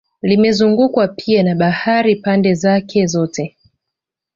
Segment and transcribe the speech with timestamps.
[0.21, 3.57] Limezungukwa pia na bahari pande zake zote